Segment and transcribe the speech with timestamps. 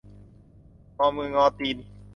[0.97, 1.77] งอมืองอตีน